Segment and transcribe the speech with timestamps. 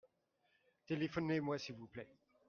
[0.87, 2.09] Téléphonez-moi s'il vous plait.